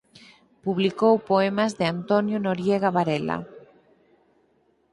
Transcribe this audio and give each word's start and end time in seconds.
Publicou 0.65 1.13
poemas 1.29 1.71
de 1.79 1.85
Antonio 1.95 2.37
Noriega 2.45 2.89
Varela. 2.95 3.37